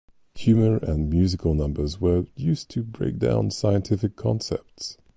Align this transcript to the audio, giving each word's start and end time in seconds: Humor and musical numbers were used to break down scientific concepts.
Humor 0.33 0.77
and 0.77 1.11
musical 1.11 1.53
numbers 1.53 2.01
were 2.01 2.25
used 2.35 2.71
to 2.71 2.81
break 2.81 3.19
down 3.19 3.51
scientific 3.51 4.15
concepts. 4.15 4.97